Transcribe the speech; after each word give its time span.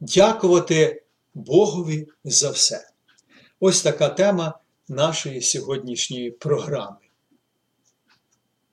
дякувати 0.00 1.02
Богові 1.34 2.08
за 2.24 2.50
все. 2.50 2.88
Ось 3.60 3.82
така 3.82 4.08
тема 4.08 4.58
нашої 4.88 5.40
сьогоднішньої 5.40 6.30
програми. 6.30 6.96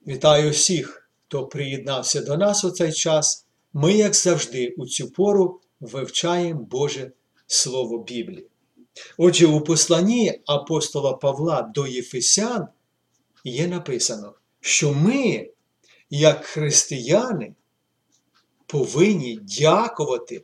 Вітаю 0.07 0.51
всіх, 0.51 1.09
хто 1.25 1.47
приєднався 1.47 2.21
до 2.21 2.37
нас 2.37 2.63
у 2.65 2.71
цей 2.71 2.93
час. 2.93 3.45
Ми, 3.73 3.93
як 3.93 4.15
завжди, 4.15 4.75
у 4.77 4.85
цю 4.85 5.11
пору 5.11 5.59
вивчаємо 5.79 6.61
Боже 6.61 7.11
Слово 7.47 8.03
Біблії. 8.03 8.47
Отже, 9.17 9.47
у 9.47 9.61
посланні 9.61 10.41
апостола 10.45 11.13
Павла 11.13 11.61
до 11.61 11.87
Єфесян 11.87 12.67
є 13.43 13.67
написано, 13.67 14.33
що 14.59 14.93
ми, 14.93 15.49
як 16.09 16.45
християни, 16.45 17.55
повинні 18.65 19.39
дякувати 19.59 20.43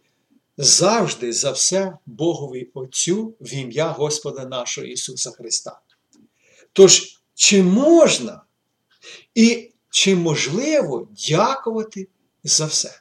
завжди 0.57 1.33
за 1.33 1.51
все 1.51 1.97
Богові 2.05 2.69
Отцю 2.73 3.33
в 3.41 3.53
ім'я 3.53 3.87
Господа 3.87 4.45
нашого 4.45 4.87
Ісуса 4.87 5.31
Христа. 5.31 5.79
Тож, 6.73 7.21
чи 7.35 7.63
можна 7.63 8.41
і 9.35 9.71
чи 9.89 10.15
можливо 10.15 11.07
дякувати 11.27 12.07
за 12.43 12.65
все? 12.65 12.99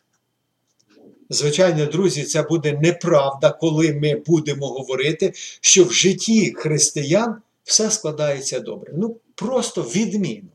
Звичайно, 1.31 1.87
друзі, 1.87 2.25
це 2.25 2.43
буде 2.43 2.73
неправда, 2.83 3.51
коли 3.51 3.93
ми 3.93 4.23
будемо 4.27 4.67
говорити, 4.69 5.33
що 5.61 5.85
в 5.85 5.93
житті 5.93 6.55
християн 6.57 7.43
все 7.65 7.91
складається 7.91 8.61
добре. 8.61 8.93
Ну, 8.97 9.17
просто 9.35 9.83
відмінно. 9.83 10.49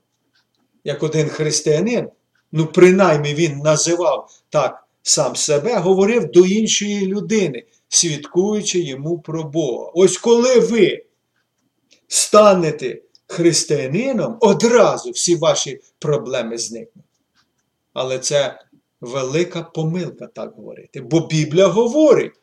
Як 0.83 1.03
один 1.03 1.29
християнин, 1.29 2.09
ну, 2.51 2.65
принаймні 2.65 3.33
він 3.33 3.57
називав 3.57 4.31
так 4.49 4.86
сам 5.07 5.35
себе, 5.35 5.77
говорив 5.77 6.31
до 6.31 6.45
іншої 6.45 7.07
людини, 7.07 7.63
свідкуючи 7.89 8.79
йому 8.79 9.19
про 9.19 9.43
Бога. 9.43 9.91
Ось 9.93 10.17
коли 10.17 10.59
ви 10.59 11.05
станете 12.07 13.01
християнином, 13.27 14.37
одразу 14.39 15.11
всі 15.11 15.35
ваші 15.35 15.81
проблеми 15.99 16.57
зникнуть. 16.57 17.05
Але 17.93 18.19
це 18.19 18.59
велика 19.01 19.61
помилка 19.61 20.27
так 20.27 20.53
говорити. 20.55 21.01
Бо 21.01 21.19
Біблія 21.19 21.67
говорить. 21.67 22.33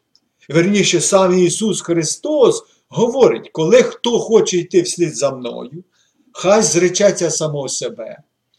Верніше, 0.48 1.00
сам 1.00 1.38
Ісус 1.38 1.80
Христос 1.80 2.64
говорить, 2.88 3.50
коли 3.52 3.82
хто 3.82 4.18
хоче 4.18 4.56
йти 4.56 4.82
вслід 4.82 5.16
за 5.16 5.30
мною, 5.30 5.84
хай 6.32 6.62
зречеться 6.62 7.30
самого 7.30 7.68
себе, 7.68 8.18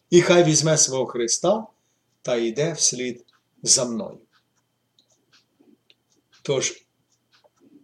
і 0.10 0.22
хай 0.22 0.44
візьме 0.44 0.78
свого 0.78 1.06
Христа 1.06 1.66
та 2.22 2.36
йде 2.36 2.74
вслід 2.74 3.26
за 3.66 3.86
мною. 3.86 4.18
Тож, 6.42 6.86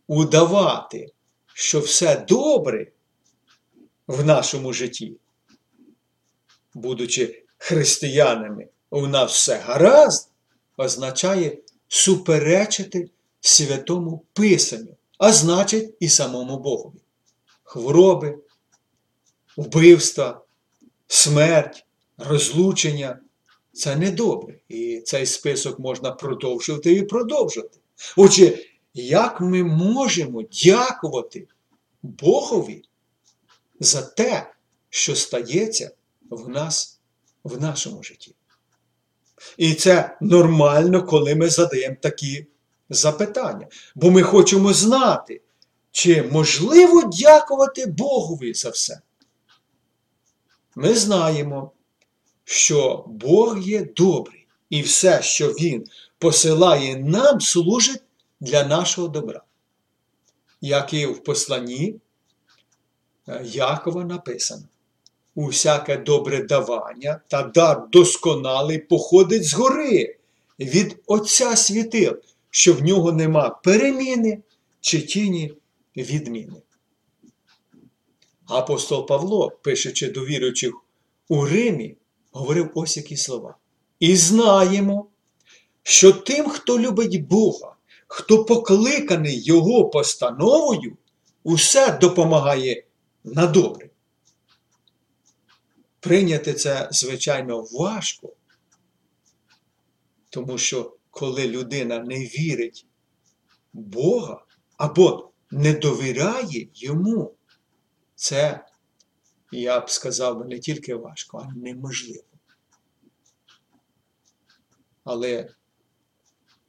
удавати, 0.08 1.12
що 1.54 1.80
все 1.80 2.26
добре 2.30 2.92
в 4.08 4.26
нашому 4.26 4.74
житті, 4.74 5.16
будучи 6.74 7.44
християнами, 7.58 8.68
у 8.90 9.08
нас 9.08 9.34
все 9.34 9.58
гаразд, 9.58 10.32
означає 10.78 11.58
суперечити 11.88 13.10
святому 13.42 14.26
Писанню, 14.34 14.96
а 15.18 15.32
значить 15.32 15.96
і 16.00 16.10
самому 16.10 16.60
Богові. 16.60 17.02
Хвороби, 17.64 18.38
вбивства, 19.58 20.42
смерть, 21.08 21.86
розлучення 22.18 23.20
це 23.74 23.96
недобре. 23.96 24.60
І 24.70 25.02
цей 25.06 25.26
список 25.26 25.80
можна 25.80 26.12
продовжувати 26.12 26.94
і 26.94 27.04
продовжувати. 27.04 27.80
Отже, 28.18 28.60
як 28.94 29.42
ми 29.42 29.64
можемо 29.64 30.44
дякувати 30.64 31.48
Богові 32.04 32.84
за 33.80 34.02
те, 34.02 34.54
що 34.90 35.16
стається 35.16 35.92
в 36.30 36.50
нас 36.50 37.00
в 37.44 37.62
нашому 37.62 38.04
житті? 38.04 38.36
І 39.58 39.74
це 39.74 40.18
нормально, 40.22 41.04
коли 41.04 41.36
ми 41.36 41.50
задаємо 41.50 41.96
такі 42.02 42.48
запитання. 42.90 43.68
Бо 43.96 44.12
ми 44.12 44.22
хочемо 44.22 44.74
знати, 44.74 45.42
чи 45.92 46.24
можливо 46.24 47.04
дякувати 47.04 47.86
Богові 47.86 48.54
за 48.54 48.70
все. 48.70 49.02
Ми 50.76 50.94
знаємо, 50.94 51.72
що 52.52 53.04
Бог 53.08 53.60
є 53.60 53.88
добрий, 53.96 54.48
і 54.70 54.82
все, 54.82 55.22
що 55.22 55.48
Він 55.48 55.86
посилає 56.18 56.96
нам, 56.96 57.42
служить 57.42 58.02
для 58.40 58.64
нашого 58.64 59.08
добра. 59.08 59.42
Як 60.62 60.94
і 60.94 61.06
в 61.06 61.24
посланні 61.24 61.96
е, 63.28 63.42
Якова 63.46 64.04
написано 64.04 64.64
усяке 65.36 65.98
добре 65.98 66.44
давання 66.44 67.22
та 67.28 67.44
дар 67.44 67.88
досконалий 67.92 68.80
походить 68.80 69.46
згори 69.46 70.16
від 70.60 70.98
Отця 71.06 71.56
світил, 71.56 72.18
що 72.50 72.74
в 72.74 72.82
нього 72.82 73.12
нема 73.12 73.50
переміни 73.50 74.42
чи 74.82 75.02
тіні 75.02 75.54
відміни. 75.98 76.62
Апостол 78.48 79.08
Павло, 79.08 79.52
пишучи 79.62 80.12
до 80.12 80.26
віруючих 80.26 80.74
у 81.28 81.46
Римі, 81.46 81.96
говорив 82.32 82.72
ось 82.76 82.98
які 82.98 83.18
слова. 83.18 83.56
І 84.00 84.16
знаємо, 84.16 85.08
що 85.84 86.12
тим, 86.12 86.50
хто 86.50 86.80
любить 86.80 87.28
Бога, 87.28 87.76
хто 88.08 88.46
покликаний 88.46 89.44
Його 89.44 89.90
постановою, 89.90 90.98
усе 91.44 91.98
допомагає 91.98 92.84
на 93.24 93.48
добре. 93.48 93.90
Прийняти 96.00 96.54
це, 96.54 96.90
звичайно, 96.92 97.68
важко, 97.72 98.34
тому 100.30 100.58
що 100.58 100.96
коли 101.12 101.48
людина 101.48 102.00
не 102.00 102.16
вірить 102.16 102.86
Бога 103.74 104.46
або 104.78 105.32
не 105.52 105.74
довіряє 105.74 106.68
йому, 106.74 107.34
це, 108.16 108.66
я 109.52 109.80
б 109.80 109.90
сказав, 109.90 110.46
не 110.50 110.60
тільки 110.60 110.96
важко, 110.96 111.48
а 111.50 111.54
неможливо. 111.56 112.24
Але 115.04 115.50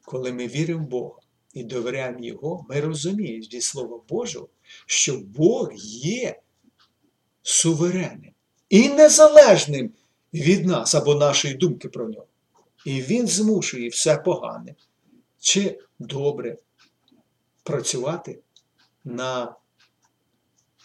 коли 0.04 0.32
ми 0.32 0.46
віримо 0.46 0.84
в 0.84 0.88
Бога 0.88 1.18
і 1.52 1.64
довіряємо 1.64 2.24
Його, 2.24 2.66
ми 2.68 2.80
розуміємо 2.80 3.42
зі 3.42 3.60
Слова 3.60 4.00
Божого, 4.08 4.48
що 4.86 5.18
Бог 5.18 5.72
є 5.74 6.40
суверенним 7.42 8.32
і 8.68 8.88
незалежним 8.88 9.92
від 10.34 10.66
нас 10.66 10.94
або 10.94 11.14
нашої 11.14 11.54
думки 11.54 11.88
про 11.88 12.08
нього. 12.08 12.26
І 12.84 13.02
він 13.02 13.28
змушує 13.28 13.88
все 13.88 14.16
погане 14.16 14.74
чи 15.40 15.78
добре 15.98 16.56
працювати 17.62 18.38
на 19.04 19.54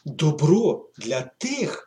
добро 0.06 0.90
для 0.97 1.22
тих, 1.22 1.87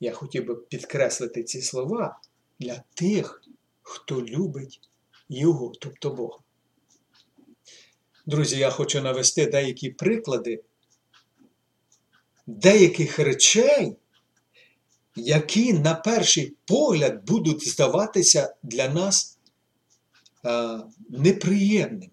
я 0.00 0.12
хотів 0.12 0.46
би 0.46 0.56
підкреслити 0.56 1.44
ці 1.44 1.62
слова, 1.62 2.20
для 2.58 2.82
тих, 2.94 3.42
хто 3.82 4.22
любить 4.22 4.80
Його, 5.28 5.72
тобто 5.80 6.10
Бога. 6.10 6.38
Друзі, 8.26 8.58
я 8.58 8.70
хочу 8.70 9.02
навести 9.02 9.46
деякі 9.46 9.90
приклади 9.90 10.62
деяких 12.46 13.18
речей, 13.18 13.96
які 15.16 15.72
на 15.72 15.94
перший 15.94 16.56
погляд 16.64 17.24
будуть 17.24 17.68
здаватися 17.68 18.54
для 18.62 18.88
нас 18.88 19.38
е, 20.44 20.78
неприємними. 21.08 22.10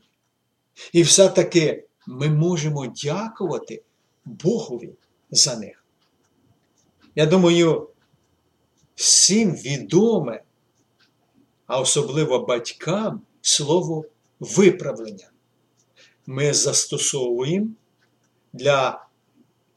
І 0.92 1.04
все-таки 1.04 1.84
ми 2.07 2.30
можемо 2.30 2.88
дякувати 2.88 3.84
Богові 4.25 4.94
за 5.31 5.57
них. 5.57 5.82
Я 7.15 7.25
думаю, 7.25 7.89
всім 8.95 9.51
відоме, 9.51 10.44
а 11.68 11.80
особливо 11.80 12.39
батькам, 12.39 13.21
слово 13.42 14.06
виправлення. 14.39 15.30
Ми 16.25 16.54
застосовуємо 16.54 17.68
для 18.54 19.06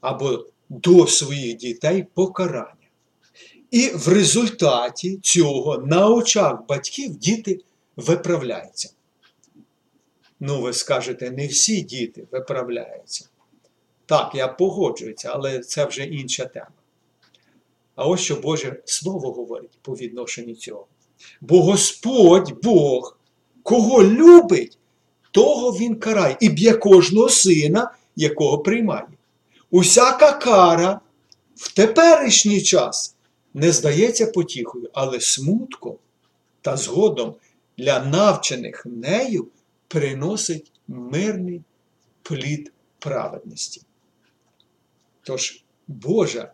або 0.01 0.47
до 0.69 1.07
своїх 1.07 1.57
дітей 1.57 2.07
покарання. 2.15 2.73
І 3.71 3.89
в 3.89 4.09
результаті 4.09 5.19
цього 5.23 5.79
на 5.79 6.09
очах 6.09 6.67
батьків 6.69 7.17
діти 7.17 7.61
виправляються. 7.97 8.91
Ну, 10.41 10.61
ви 10.61 10.73
скажете, 10.73 11.31
не 11.31 11.47
всі 11.47 11.81
діти 11.81 12.27
виправляються. 12.31 13.29
Так, 14.07 14.35
я 14.35 14.49
погоджуюся, 14.49 15.31
але 15.35 15.61
це 15.61 15.85
вже 15.87 16.05
інша 16.05 16.45
тема. 16.45 16.76
А 17.97 18.07
ось 18.07 18.21
що 18.21 18.37
Боже 18.37 18.83
Слово 18.85 19.33
говорить 19.33 19.79
по 19.83 19.93
відношенню 19.93 20.55
цього. 20.55 20.87
Бо 21.41 21.63
Господь 21.63 22.55
Бог, 22.63 23.19
кого 23.63 24.05
любить, 24.05 24.79
того 25.31 25.71
він 25.71 25.97
карає 25.97 26.37
і 26.41 26.49
б'є 26.49 26.73
кожного 26.73 27.29
сина, 27.29 27.95
якого 28.17 28.59
приймає. 28.59 29.07
Усяка 29.71 30.33
кара 30.33 31.01
в 31.57 31.73
теперішній 31.75 32.63
час 32.63 33.17
не 33.55 33.73
здається 33.73 34.27
потіхою, 34.27 34.91
але 34.93 35.21
смутком 35.21 35.97
та 36.63 36.77
згодом 36.77 37.35
для 37.79 38.05
навчених 38.05 38.87
нею 38.87 39.49
приносить 39.89 40.73
мирний 40.89 41.63
плід 42.23 42.73
праведності. 42.99 43.83
Тож 45.23 45.65
Божа 45.89 46.53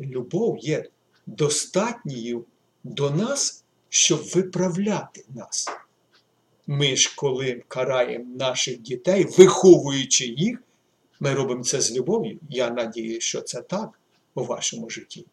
любов 0.00 0.58
є 0.58 0.88
достатньою 1.26 2.44
до 2.84 3.10
нас, 3.10 3.64
щоб 3.88 4.22
виправляти 4.34 5.24
нас. 5.28 5.68
Ми 6.66 6.96
ж, 6.96 7.14
коли 7.16 7.62
караємо 7.68 8.36
наших 8.36 8.78
дітей, 8.78 9.24
виховуючи 9.38 10.26
їх, 10.26 10.62
ми 11.20 11.34
робимо 11.34 11.64
це 11.64 11.80
з 11.80 11.96
любов'ю. 11.96 12.38
Я 12.50 12.70
надію, 12.70 13.20
що 13.20 13.40
це 13.40 13.62
так 13.62 14.00
у 14.34 14.44
вашому 14.44 14.90
житті. 14.90 15.26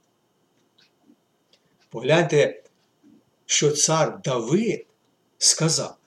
Погляньте, 1.89 2.63
що 3.45 3.71
цар 3.71 4.21
Давид 4.23 4.85
сказав: 5.37 5.97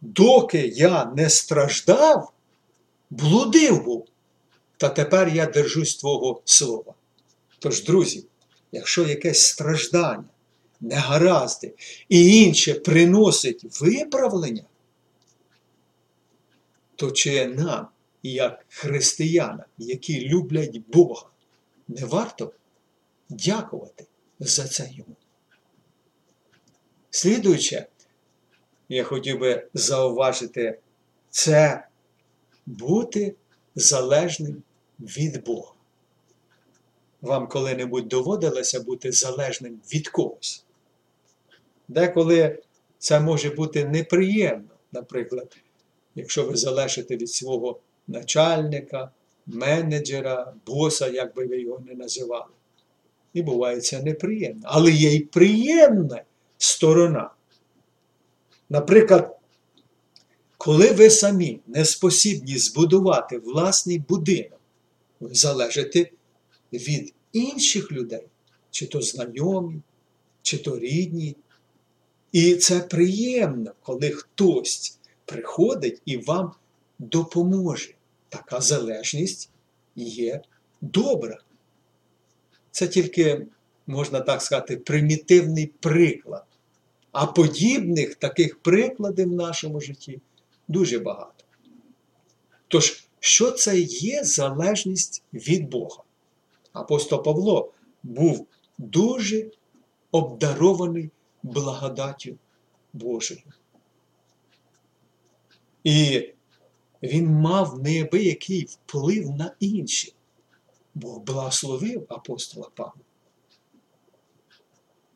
доки 0.00 0.66
я 0.66 1.04
не 1.04 1.30
страждав, 1.30 2.32
блудив 3.10 3.84
був, 3.84 4.06
та 4.76 4.88
тепер 4.88 5.28
я 5.28 5.46
держусь 5.46 5.96
Твого 5.96 6.42
слова. 6.44 6.94
Тож, 7.64 7.84
друзі, 7.84 8.26
якщо 8.72 9.06
якесь 9.06 9.46
страждання, 9.46 10.24
негаразди 10.80 11.74
і 12.08 12.42
інше 12.42 12.74
приносить 12.74 13.80
виправлення, 13.80 14.64
то 16.96 17.10
чи 17.10 17.46
нам, 17.46 17.88
як 18.22 18.66
християнам, 18.68 19.66
які 19.78 20.28
люблять 20.28 20.78
Бога, 20.92 21.26
не 21.88 22.04
варто 22.04 22.52
дякувати 23.28 24.06
за 24.38 24.68
це 24.68 24.88
йому? 24.92 25.16
Слідуюче, 27.10 27.86
я 28.88 29.04
хотів 29.04 29.38
би 29.38 29.68
зауважити, 29.74 30.78
це 31.30 31.86
бути 32.66 33.34
залежним 33.74 34.62
від 34.98 35.44
Бога. 35.44 35.73
Вам 37.24 37.46
коли-небудь 37.46 38.08
доводилося 38.08 38.80
бути 38.80 39.12
залежним 39.12 39.80
від 39.94 40.08
когось. 40.08 40.64
Деколи 41.88 42.58
це 42.98 43.20
може 43.20 43.50
бути 43.50 43.84
неприємно, 43.84 44.68
наприклад, 44.92 45.56
якщо 46.14 46.46
ви 46.46 46.56
залежите 46.56 47.16
від 47.16 47.30
свого 47.30 47.80
начальника, 48.08 49.10
менеджера, 49.46 50.52
боса, 50.66 51.08
як 51.08 51.34
би 51.34 51.46
ви 51.46 51.60
його 51.60 51.82
не 51.86 51.94
називали. 51.94 52.52
І 53.34 53.42
буває 53.42 53.80
це 53.80 54.02
неприємно. 54.02 54.62
Але 54.64 54.90
є 54.90 55.10
й 55.10 55.20
приємна 55.20 56.22
сторона. 56.58 57.30
Наприклад, 58.68 59.36
коли 60.56 60.92
ви 60.92 61.10
самі 61.10 61.60
не 61.66 61.84
спосібні 61.84 62.58
збудувати 62.58 63.38
власний 63.38 63.98
будинок, 63.98 64.60
ви 65.20 65.34
залежите 65.34 66.10
від 66.78 67.14
інших 67.32 67.92
людей, 67.92 68.26
чи 68.70 68.86
то 68.86 69.02
знайомі, 69.02 69.80
чи 70.42 70.58
то 70.58 70.78
рідні. 70.78 71.36
І 72.32 72.56
це 72.56 72.80
приємно, 72.80 73.72
коли 73.82 74.10
хтось 74.10 74.98
приходить 75.24 76.02
і 76.04 76.16
вам 76.16 76.52
допоможе. 76.98 77.94
Така 78.28 78.60
залежність 78.60 79.50
є 79.96 80.42
добра. 80.80 81.38
Це 82.70 82.88
тільки, 82.88 83.46
можна 83.86 84.20
так 84.20 84.42
сказати, 84.42 84.76
примітивний 84.76 85.66
приклад. 85.66 86.44
А 87.12 87.26
подібних 87.26 88.14
таких 88.14 88.58
прикладів 88.58 89.28
в 89.28 89.34
нашому 89.34 89.80
житті 89.80 90.20
дуже 90.68 90.98
багато. 90.98 91.44
Тож, 92.68 93.04
що 93.20 93.50
це 93.50 93.78
є 93.80 94.24
залежність 94.24 95.22
від 95.32 95.68
Бога? 95.70 96.03
Апостол 96.74 97.22
Павло 97.22 97.72
був 98.02 98.46
дуже 98.78 99.50
обдарований 100.10 101.10
благодаттю 101.42 102.36
Божою. 102.92 103.42
І 105.84 106.28
він 107.02 107.26
мав 107.30 107.82
неабиякий 107.82 108.64
вплив 108.64 109.30
на 109.30 109.54
інших. 109.60 110.14
Бог 110.94 111.20
благословив 111.20 112.06
апостола 112.08 112.68
Павла. 112.74 113.02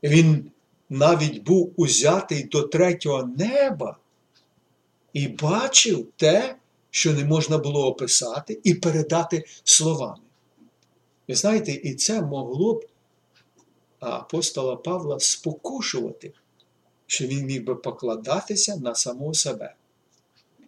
Він 0.02 0.50
навіть 0.88 1.42
був 1.42 1.72
узятий 1.76 2.44
до 2.44 2.62
третього 2.62 3.22
неба 3.22 3.98
і 5.12 5.28
бачив 5.28 6.08
те, 6.16 6.56
що 6.90 7.12
не 7.12 7.24
можна 7.24 7.58
було 7.58 7.86
описати 7.86 8.60
і 8.64 8.74
передати 8.74 9.44
словами. 9.64 10.27
Ви 11.28 11.34
знаєте, 11.34 11.72
і 11.72 11.94
це 11.94 12.22
могло 12.22 12.74
б 12.74 12.86
апостола 14.00 14.76
Павла 14.76 15.20
спокушувати, 15.20 16.32
що 17.06 17.26
він 17.26 17.46
міг 17.46 17.64
би 17.64 17.74
покладатися 17.74 18.76
на 18.76 18.94
самого 18.94 19.34
себе. 19.34 19.74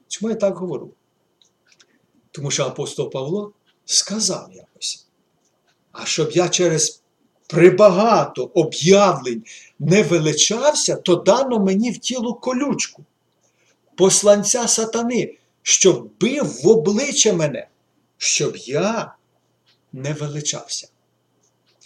Чому 0.09 0.31
я 0.31 0.37
так 0.37 0.57
говорю? 0.57 0.91
Тому 2.31 2.51
що 2.51 2.65
апостол 2.65 3.11
Павло 3.11 3.53
сказав 3.85 4.51
якось, 4.55 5.07
а 5.93 6.05
щоб 6.05 6.31
я 6.31 6.49
через 6.49 7.03
прибагато 7.47 8.45
об'явлень 8.45 9.45
не 9.79 10.03
величався, 10.03 10.97
то 10.97 11.17
дано 11.17 11.59
мені 11.59 11.91
в 11.91 11.99
тіло 11.99 12.35
колючку, 12.35 13.05
посланця 13.95 14.69
сатани, 14.69 15.39
щоб 15.62 16.11
бив 16.21 16.62
в 16.62 16.69
обличчя 16.69 17.33
мене, 17.33 17.69
щоб 18.19 18.57
я 18.57 19.15
не 19.92 20.12
величався. 20.12 20.88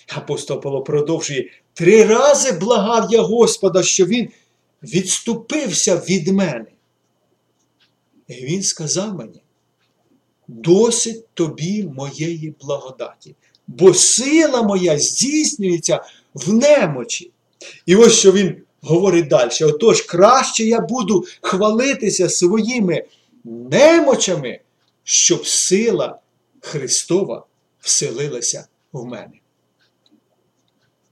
Апостол 0.08 0.60
Павло 0.60 0.82
продовжує 0.82 1.50
три 1.74 2.04
рази 2.04 2.52
благав 2.52 3.12
я 3.12 3.20
Господа, 3.20 3.82
що 3.82 4.06
він 4.06 4.28
відступився 4.82 5.96
від 5.96 6.28
мене. 6.28 6.66
І 8.28 8.34
він 8.34 8.62
сказав 8.62 9.14
мені, 9.14 9.42
досить 10.48 11.28
тобі 11.34 11.84
моєї 11.84 12.54
благодаті, 12.60 13.34
бо 13.66 13.94
сила 13.94 14.62
моя 14.62 14.98
здійснюється 14.98 16.04
в 16.34 16.52
немочі. 16.52 17.30
І 17.86 17.96
ось 17.96 18.18
що 18.18 18.32
він 18.32 18.56
говорить 18.80 19.28
далі. 19.28 19.50
Отож, 19.62 20.02
краще 20.02 20.64
я 20.64 20.80
буду 20.80 21.24
хвалитися 21.40 22.28
своїми 22.28 23.04
немочами, 23.44 24.60
щоб 25.04 25.46
сила 25.46 26.18
Христова 26.60 27.46
вселилася 27.84 28.66
в 28.92 29.04
мене. 29.04 29.40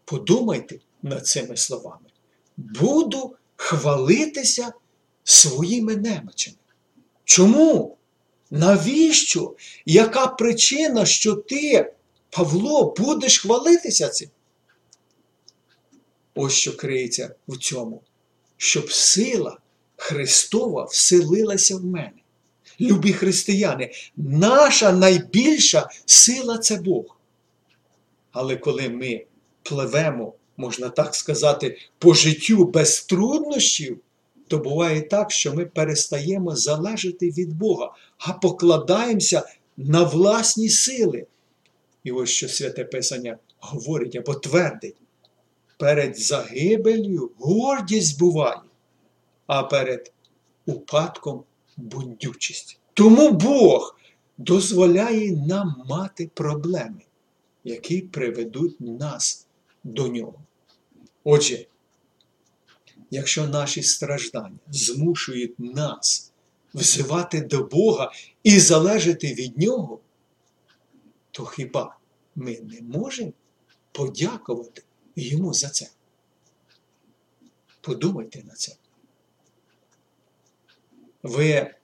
Подумайте 0.05 0.81
над 1.02 1.26
цими 1.26 1.57
словами. 1.57 2.09
Буду 2.57 3.37
хвалитися 3.57 4.73
своїми 5.25 5.97
немочами. 5.97 6.57
Чому? 7.25 7.97
Навіщо? 8.50 9.57
Яка 9.87 10.26
причина, 10.26 11.07
що 11.07 11.35
ти, 11.35 11.93
Павло, 12.31 12.95
будеш 12.99 13.38
хвалитися 13.38 14.09
цим? 14.09 14.29
Ось 16.35 16.52
що 16.52 16.76
криється 16.76 17.35
в 17.49 17.59
цьому, 17.59 18.02
щоб 18.57 18.93
сила 18.93 19.59
Христова 19.97 20.85
вселилася 20.85 21.76
в 21.76 21.85
мене. 21.85 22.22
Любі 22.83 23.12
християни, 23.12 23.91
наша 24.17 24.93
найбільша 24.93 25.89
сила 26.07 26.59
це 26.59 26.77
Бог. 26.77 27.17
Але 28.33 28.57
коли 28.57 28.89
ми 28.89 29.25
пливемо, 29.62 30.35
можна 30.57 30.89
так 30.89 31.15
сказати, 31.15 31.79
по 31.99 32.15
життю 32.15 32.65
без 32.65 33.01
труднощів, 33.01 34.01
то 34.49 34.59
буває 34.59 35.01
так, 35.01 35.31
що 35.31 35.55
ми 35.55 35.67
перестаємо 35.67 36.57
залежати 36.57 37.31
від 37.31 37.57
Бога, 37.57 37.95
а 38.19 38.33
покладаємося 38.33 39.43
на 39.77 40.03
власні 40.03 40.69
сили. 40.69 41.27
І 42.05 42.12
ось 42.12 42.31
що 42.31 42.49
Святе 42.49 42.85
Писання 42.85 43.39
говорить 43.61 44.17
або 44.17 44.35
твердить, 44.35 44.97
перед 45.79 46.19
загибелью 46.19 47.31
гордість 47.39 48.19
буває, 48.19 48.61
а 49.47 49.62
перед 49.62 50.12
упадком 50.67 51.45
бундючість. 51.83 52.79
Тому 52.95 53.31
Бог 53.31 53.97
дозволяє 54.39 55.33
нам 55.33 55.85
мати 55.89 56.31
проблеми, 56.35 57.03
які 57.65 58.01
приведуть 58.01 58.81
нас 58.81 59.47
до 59.85 60.09
нього. 60.09 60.35
Отже, 61.25 61.67
якщо 63.11 63.47
наші 63.47 63.83
страждання 63.83 64.59
змушують 64.71 65.59
нас 65.59 66.33
взивати 66.75 67.41
до 67.41 67.65
Бога 67.65 68.12
і 68.43 68.61
залежати 68.61 69.35
від 69.35 69.59
Нього, 69.59 70.01
то 71.31 71.45
хіба 71.45 71.97
ми 72.35 72.61
не 72.62 72.99
можемо 72.99 73.33
подякувати 73.93 74.83
Йому 75.17 75.55
за 75.55 75.69
це? 75.69 75.91
Подумайте 77.81 78.43
на 78.45 78.55
це. 78.55 78.77
Ви 81.23 81.75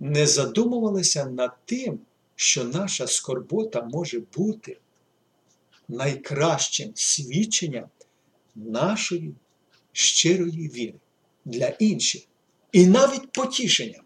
не 0.00 0.26
задумувалися 0.26 1.24
над 1.24 1.50
тим, 1.64 2.00
що 2.36 2.64
наша 2.64 3.06
скорбота 3.06 3.82
може 3.82 4.20
бути 4.20 4.78
найкращим 5.88 6.92
свідченням 6.94 7.88
нашої 8.54 9.34
щирої 9.92 10.68
віри 10.68 11.00
для 11.44 11.68
інших 11.68 12.22
і 12.72 12.86
навіть 12.86 13.32
потішенням. 13.32 14.04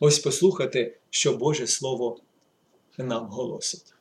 Ось 0.00 0.18
послухайте, 0.18 0.98
що 1.10 1.36
Боже 1.36 1.66
Слово 1.66 2.20
нам 2.98 3.26
голосить. 3.26 3.94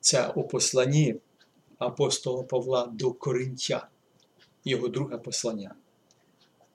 Це 0.00 0.28
у 0.28 0.44
посланні 0.48 1.16
апостола 1.78 2.42
Павла 2.42 2.86
до 2.86 3.12
Коринтян, 3.12 3.82
його 4.64 4.88
друге 4.88 5.18
послання. 5.18 5.74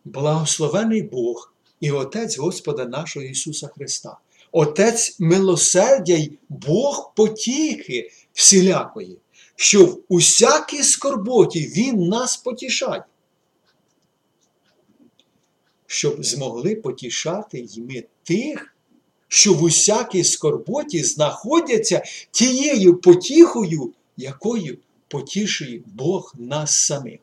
Благословений 0.06 1.02
Бог 1.02 1.54
і 1.80 1.92
Отець 1.92 2.38
Господа 2.38 2.86
нашого 2.86 3.26
Ісуса 3.26 3.68
Христа, 3.68 4.18
Отець 4.52 5.16
милосердя 5.20 6.14
й 6.14 6.32
Бог 6.50 7.14
потіхи 7.16 8.12
всілякої, 8.34 9.18
що 9.56 9.86
в 9.86 10.02
усякій 10.10 10.84
скорботі 10.84 11.60
Він 11.60 12.08
нас 12.08 12.38
потішає, 12.38 13.04
щоб 15.88 16.26
змогли 16.26 16.76
потішати 16.76 17.60
й 17.60 17.82
ми 17.82 18.04
тих, 18.24 18.76
що 19.28 19.54
в 19.54 19.64
усякій 19.64 20.24
скорботі 20.24 21.04
знаходяться 21.04 22.04
тією 22.32 22.98
потіхою, 22.98 23.94
якою 24.18 24.78
потішує 25.08 25.82
Бог 25.86 26.34
нас 26.38 26.78
самих. 26.78 27.20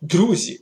Друзі, 0.00 0.60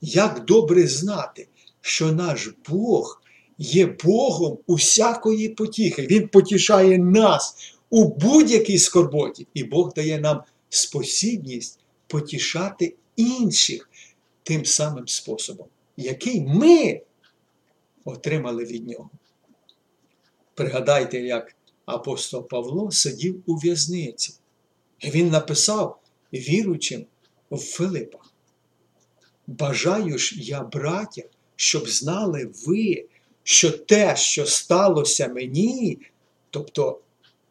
як 0.00 0.44
добре 0.44 0.86
знати, 0.86 1.48
що 1.80 2.12
наш 2.12 2.54
Бог 2.68 3.22
є 3.58 3.86
Богом 3.86 4.58
усякої 4.66 5.48
потіхи. 5.48 6.06
Він 6.10 6.28
потішає 6.28 6.98
нас 6.98 7.74
у 7.90 8.04
будь-якій 8.08 8.78
скорботі, 8.78 9.46
і 9.54 9.64
Бог 9.64 9.92
дає 9.94 10.20
нам 10.20 10.42
спосібність 10.68 11.80
потішати 12.06 12.94
інших 13.16 13.90
тим 14.42 14.64
самим 14.64 15.08
способом, 15.08 15.66
який 15.96 16.40
ми 16.40 17.00
отримали 18.04 18.64
від 18.64 18.88
нього. 18.88 19.10
Пригадайте, 20.54 21.20
як 21.20 21.56
апостол 21.86 22.48
Павло 22.48 22.90
сидів 22.90 23.42
у 23.46 23.56
в'язниці, 23.56 24.34
і 24.98 25.10
він 25.10 25.30
написав 25.30 26.00
віруючим 26.32 27.06
в 27.50 27.58
Филипах. 27.58 28.27
Бажаю 29.48 30.18
ж 30.18 30.34
я, 30.38 30.62
браття, 30.62 31.22
щоб 31.56 31.88
знали 31.88 32.50
ви, 32.66 33.06
що 33.42 33.70
те, 33.70 34.16
що 34.16 34.46
сталося 34.46 35.28
мені, 35.28 35.98
тобто, 36.50 37.00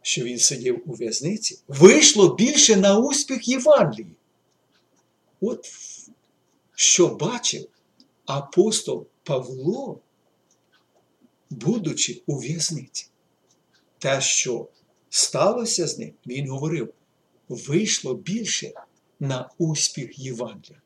що 0.01 0.23
він 0.23 0.39
сидів 0.39 0.83
у 0.85 0.93
в'язниці, 0.93 1.59
вийшло 1.67 2.35
більше 2.35 2.75
на 2.75 2.99
успіх 2.99 3.47
Євангелії. 3.47 4.15
От 5.41 5.65
що 6.75 7.07
бачив 7.07 7.67
апостол 8.25 9.07
Павло, 9.23 9.99
будучи 11.49 12.21
у 12.25 12.37
в'язниці. 12.37 13.09
Те, 13.99 14.21
що 14.21 14.67
сталося 15.09 15.87
з 15.87 15.99
ним, 15.99 16.13
він 16.27 16.49
говорив, 16.49 16.93
вийшло 17.49 18.13
більше 18.13 18.71
на 19.19 19.49
успіх 19.57 20.19
Євангелія. 20.19 20.81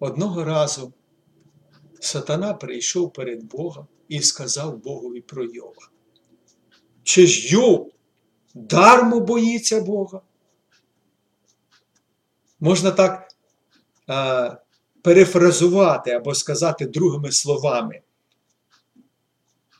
Одного 0.00 0.44
разу 0.44 0.92
сатана 2.00 2.54
прийшов 2.54 3.12
перед 3.12 3.44
Бога 3.44 3.86
і 4.08 4.22
сказав 4.22 4.78
Богові 4.78 5.20
про 5.20 5.44
Йова. 5.44 5.88
Чи 7.02 7.26
ж 7.26 7.54
Йов 7.54 7.92
дармо 8.54 9.20
боїться 9.20 9.80
Бога? 9.80 10.20
Можна 12.60 12.90
так 12.90 13.28
е, 14.10 14.56
перефразувати 15.02 16.10
або 16.10 16.34
сказати 16.34 16.86
другими 16.86 17.32
словами. 17.32 18.00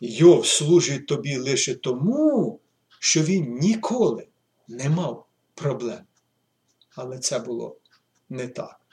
Йов 0.00 0.46
служить 0.46 1.06
тобі 1.06 1.36
лише 1.36 1.74
тому, 1.74 2.60
що 2.98 3.22
він 3.22 3.58
ніколи 3.58 4.28
не 4.68 4.88
мав 4.88 5.26
проблем. 5.54 6.00
Але 6.96 7.18
це 7.18 7.38
було 7.38 7.76
не 8.28 8.48
так. 8.48 8.85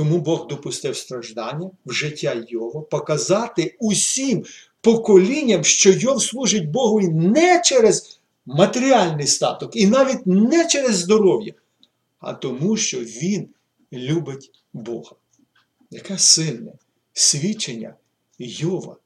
Тому 0.00 0.18
Бог 0.18 0.46
допустив 0.46 0.96
страждання 0.96 1.70
в 1.86 1.92
життя 1.92 2.44
Йова, 2.48 2.80
показати 2.80 3.76
усім 3.78 4.44
поколінням, 4.80 5.64
що 5.64 5.90
Йов 5.90 6.22
служить 6.22 6.70
Богу 6.70 7.00
не 7.00 7.62
через 7.64 8.20
матеріальний 8.46 9.26
статок, 9.26 9.76
і 9.76 9.86
навіть 9.86 10.26
не 10.26 10.68
через 10.68 10.96
здоров'я, 10.96 11.52
а 12.18 12.32
тому, 12.32 12.76
що 12.76 13.00
він 13.00 13.48
любить 13.92 14.52
Бога. 14.72 15.12
Яке 15.90 16.18
сильне 16.18 16.72
свідчення 17.12 17.94
Йова 18.38 18.96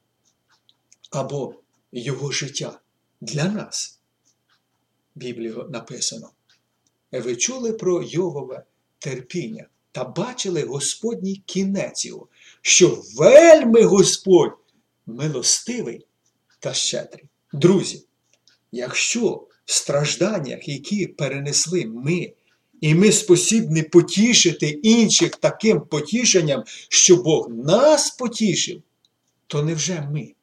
або 1.11 1.55
його 1.93 2.33
життя 2.33 2.81
для 3.21 3.45
нас. 3.45 3.99
Біблії 5.15 5.55
написано. 5.71 6.31
Ви 7.13 7.37
чули 7.37 7.73
про 7.73 8.03
Йовове 8.03 8.65
терпіння 8.99 9.67
та 9.95 10.05
бачили 10.05 10.63
Господній 10.63 11.43
кінець 11.47 12.05
його, 12.05 12.29
що 12.63 13.03
вельми 13.17 13.83
Господь 13.83 14.59
милостивий 15.07 16.07
та 16.61 16.75
щедрий. 16.75 17.25
Друзі, 17.53 18.05
якщо 18.73 19.49
в 19.65 19.73
стражданнях, 19.73 20.69
які 20.69 21.07
перенесли 21.07 21.87
ми, 21.87 22.33
і 22.81 22.95
ми 22.95 23.13
спосібні 23.13 23.83
потішити 23.83 24.69
інших 24.69 25.37
таким 25.37 25.81
потішенням, 25.81 26.65
що 26.89 27.17
Бог 27.17 27.51
нас 27.51 28.11
потішив, 28.11 28.83
то 29.47 29.63
невже 29.63 30.01
ми 30.01 30.35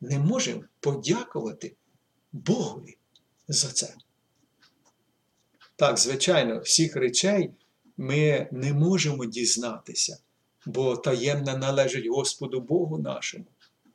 не 0.00 0.18
можемо 0.18 0.62
подякувати 0.80 1.72
Богові 2.32 2.96
за 3.48 3.68
це? 3.68 3.94
Так, 5.76 5.98
звичайно, 5.98 6.60
всіх 6.60 6.96
речей 6.96 7.50
ми 7.96 8.48
не 8.52 8.72
можемо 8.72 9.24
дізнатися, 9.24 10.18
бо 10.66 10.96
таємне 10.96 11.56
належить 11.56 12.06
Господу 12.06 12.60
Богу 12.60 12.98
нашому. 12.98 13.44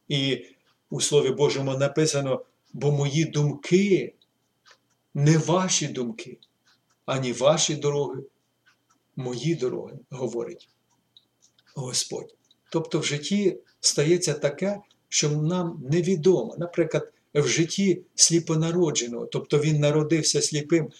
І 0.08 0.46
у 0.90 1.02
Слові 1.02 1.30
Божому 1.30 1.78
написано, 1.78 2.42
бо 2.74 2.92
мої 2.92 3.26
думки 3.26 4.14
не 5.14 5.38
ваші 5.38 5.88
думки, 5.88 6.38
ані 7.06 7.34
ваші 7.34 7.76
дороги, 7.76 8.24
мої 9.16 9.56
дороги, 9.56 10.00
говорить 10.10 10.70
Господь. 11.76 12.36
Тобто 12.72 13.00
в 13.00 13.06
житті 13.06 13.58
стається 13.80 14.34
таке, 14.34 14.82
що 15.10 15.30
нам 15.30 15.84
невідомо. 15.92 16.56
Наприклад, 16.58 17.12
в 17.34 17.48
житті 17.48 18.02
сліпонародженого, 18.16 19.26
тобто 19.26 19.60
він 19.60 19.80
народився 19.80 20.42
сліпим, 20.42 20.92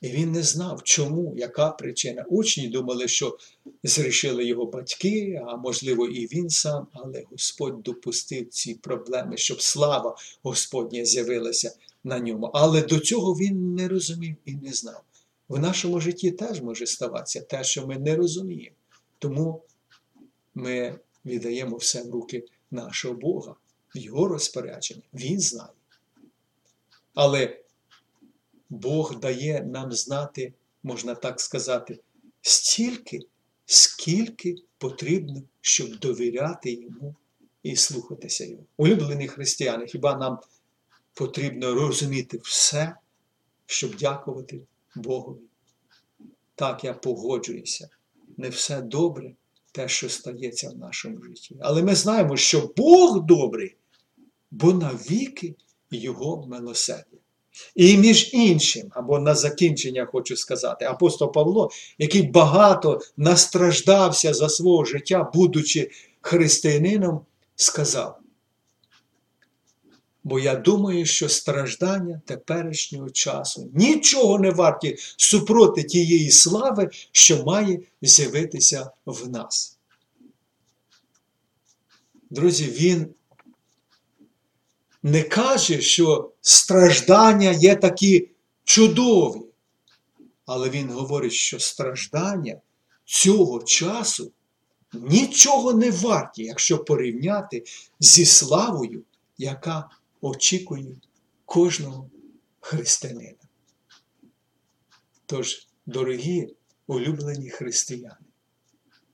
і 0.00 0.08
він 0.08 0.32
не 0.32 0.42
знав, 0.42 0.82
чому, 0.82 1.34
яка 1.36 1.70
причина. 1.70 2.24
Учні 2.28 2.68
думали, 2.68 3.08
що 3.08 3.38
зрішили 3.82 4.44
його 4.44 4.66
батьки, 4.66 5.42
а 5.46 5.56
можливо, 5.56 6.06
і 6.06 6.26
він 6.26 6.50
сам, 6.50 6.86
але 6.92 7.24
Господь 7.30 7.82
допустив 7.82 8.48
ці 8.48 8.74
проблеми, 8.74 9.36
щоб 9.36 9.62
слава 9.62 10.16
Господня 10.42 11.04
з'явилася 11.04 11.74
на 12.04 12.18
ньому. 12.18 12.50
Але 12.54 12.82
до 12.82 12.98
цього 12.98 13.34
він 13.34 13.74
не 13.74 13.88
розумів 13.88 14.36
і 14.44 14.54
не 14.54 14.72
знав. 14.72 15.02
В 15.48 15.58
нашому 15.58 16.00
житті 16.00 16.30
теж 16.30 16.62
може 16.62 16.86
ставатися 16.86 17.40
те, 17.40 17.64
що 17.64 17.86
ми 17.86 17.98
не 17.98 18.16
розуміємо. 18.16 18.76
Тому 19.18 19.62
ми 20.54 20.98
віддаємо 21.26 21.76
все 21.76 22.02
в 22.02 22.10
руки 22.10 22.44
нашого 22.70 23.14
Бога, 23.14 23.54
в 23.94 23.98
Його 23.98 24.28
розпорядження. 24.28 25.02
Він 25.14 25.40
знає. 25.40 25.70
Але 27.14 27.58
Бог 28.76 29.20
дає 29.20 29.64
нам 29.64 29.92
знати, 29.92 30.52
можна 30.82 31.14
так 31.14 31.40
сказати, 31.40 31.98
стільки, 32.42 33.20
скільки 33.66 34.54
потрібно, 34.78 35.42
щоб 35.60 35.98
довіряти 35.98 36.72
йому 36.72 37.14
і 37.62 37.76
слухатися 37.76 38.44
його. 38.44 38.62
Улюблені 38.76 39.28
християни, 39.28 39.86
хіба 39.86 40.16
нам 40.16 40.38
потрібно 41.14 41.74
розуміти 41.74 42.40
все, 42.42 42.96
щоб 43.66 43.96
дякувати 43.96 44.60
Богові? 44.96 45.40
Так, 46.54 46.84
я 46.84 46.94
погоджуюся, 46.94 47.88
не 48.36 48.48
все 48.48 48.80
добре 48.80 49.34
те, 49.72 49.88
що 49.88 50.08
стається 50.08 50.70
в 50.70 50.78
нашому 50.78 51.22
житті. 51.22 51.56
Але 51.60 51.82
ми 51.82 51.94
знаємо, 51.94 52.36
що 52.36 52.72
Бог 52.76 53.26
добрий, 53.26 53.76
бо 54.50 54.72
навіки 54.72 55.54
Його 55.90 56.46
милосердя. 56.46 57.15
І 57.74 57.96
між 57.96 58.30
іншим, 58.34 58.90
або 58.90 59.18
на 59.18 59.34
закінчення 59.34 60.06
хочу 60.12 60.36
сказати, 60.36 60.84
апостол 60.84 61.32
Павло, 61.32 61.70
який 61.98 62.22
багато 62.22 63.00
настраждався 63.16 64.34
за 64.34 64.48
свого 64.48 64.84
життя, 64.84 65.30
будучи 65.34 65.90
християнином, 66.20 67.20
сказав. 67.56 68.18
Бо 70.24 70.40
я 70.40 70.56
думаю, 70.56 71.06
що 71.06 71.28
страждання 71.28 72.20
теперішнього 72.24 73.10
часу 73.10 73.70
нічого 73.74 74.38
не 74.38 74.50
варті 74.50 74.96
супроти 75.16 75.82
тієї 75.82 76.30
слави, 76.30 76.90
що 77.12 77.44
має 77.44 77.78
з'явитися 78.02 78.90
в 79.06 79.28
нас. 79.28 79.78
Друзі, 82.30 82.64
він 82.64 83.14
не 85.06 85.22
каже, 85.22 85.80
що 85.80 86.32
страждання 86.40 87.50
є 87.50 87.76
такі 87.76 88.30
чудові, 88.64 89.40
але 90.46 90.70
він 90.70 90.90
говорить, 90.90 91.32
що 91.32 91.60
страждання 91.60 92.60
цього 93.04 93.62
часу 93.62 94.32
нічого 94.92 95.72
не 95.72 95.90
варті, 95.90 96.42
якщо 96.44 96.84
порівняти 96.84 97.64
зі 98.00 98.24
славою, 98.24 99.04
яка 99.38 99.90
очікує 100.20 100.96
кожного 101.44 102.10
християнина. 102.60 103.48
Тож, 105.26 105.68
дорогі 105.86 106.54
улюблені 106.86 107.50
християни, 107.50 108.26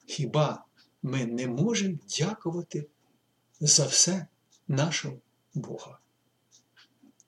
хіба 0.06 0.64
ми 1.02 1.26
не 1.26 1.46
можемо 1.46 1.98
дякувати 2.18 2.86
за 3.60 3.86
все 3.86 4.26
нашого 4.68 5.18
Бога? 5.54 5.98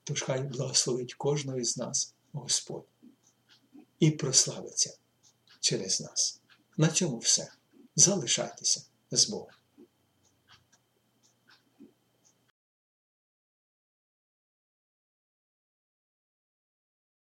Тож 0.05 0.23
хай 0.23 0.43
благословить 0.43 1.15
кожного 1.15 1.59
із 1.59 1.77
нас 1.77 2.15
Господь 2.33 2.87
і 3.99 4.11
прославиться 4.11 4.99
через 5.61 6.01
нас. 6.01 6.41
На 6.77 6.89
цьому 6.89 7.19
все. 7.19 7.53
Залишайтеся 7.97 8.83
з 9.11 9.29
Богом. 9.29 9.53